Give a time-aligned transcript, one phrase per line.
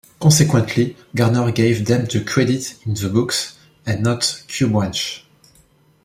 [0.19, 3.35] Consequently, Gardner gave them the credit in the book
[3.85, 5.23] and not Q Branch.